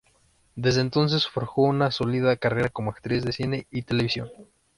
Desde 0.55 0.81
entonces 0.81 1.27
forjó 1.27 1.61
una 1.61 1.91
sólida 1.91 2.35
carrera 2.35 2.69
como 2.69 2.89
actriz 2.89 3.23
de 3.23 3.33
cine 3.33 3.67
y 3.69 3.83
televisión. 3.83 4.31